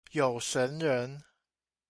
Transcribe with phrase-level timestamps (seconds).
[0.09, 1.21] 有神人